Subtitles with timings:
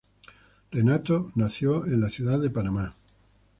[0.71, 2.95] Renato nació en la Ciudad de Panamá.